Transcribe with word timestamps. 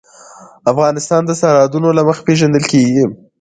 افغانستان 0.71 1.21
د 1.25 1.31
سرحدونه 1.41 1.89
له 1.97 2.01
مخې 2.07 2.21
پېژندل 2.27 2.63
کېږي. 2.71 3.03